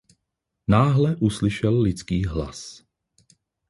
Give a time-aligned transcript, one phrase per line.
[0.67, 2.83] Náhle uslyšel lidský hlas.